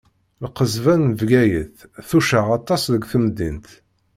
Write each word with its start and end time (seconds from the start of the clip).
Lqesba 0.45 0.93
n 1.01 1.15
Bgayet 1.19 1.77
tucaɛ 2.09 2.47
aṭas 2.59 2.83
deg 2.93 3.03
temdint. 3.11 3.67